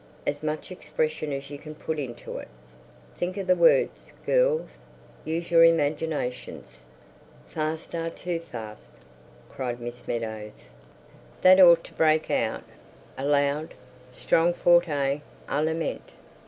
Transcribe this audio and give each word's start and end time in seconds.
As 0.25 0.41
much 0.41 0.71
expression 0.71 1.31
as 1.31 1.51
you 1.51 1.59
can 1.59 1.75
put 1.75 1.99
into 1.99 2.39
it. 2.39 2.47
Think 3.19 3.37
of 3.37 3.45
the 3.45 3.55
words, 3.55 4.13
girls. 4.25 4.77
Use 5.25 5.51
your 5.51 5.63
imaginations. 5.63 6.85
Fast! 7.47 7.93
Ah, 7.93 8.09
too 8.09 8.39
Fast," 8.39 8.93
cried 9.51 9.79
Miss 9.79 10.07
Meadows. 10.07 10.71
"That 11.43 11.59
ought 11.59 11.83
to 11.83 11.93
break 11.93 12.31
out—a 12.31 13.23
loud, 13.25 13.75
strong 14.11 14.55
forte—a 14.55 15.63
lament. 15.63 16.09